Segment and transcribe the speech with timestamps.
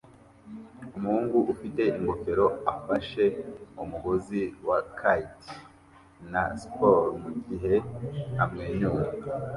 [0.97, 3.23] Umuhungu ufite ingofero afashe
[3.83, 5.15] umugozi wa kite
[6.31, 7.73] na spol mugihe
[8.43, 9.03] amwenyura